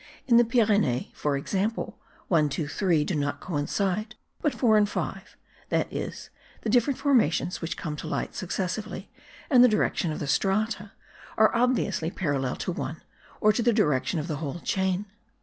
[0.25, 1.75] In the Pyrenees, for instance,
[2.27, 5.37] 1, 2, 3, do not coincide, but 4 and 5
[5.69, 6.31] (that is,
[6.63, 9.11] the different formations which come to light successively,
[9.51, 10.93] and the direction of the strata)
[11.37, 12.99] are obviously parallel to 1,
[13.41, 15.05] or to the direction of the whole chain.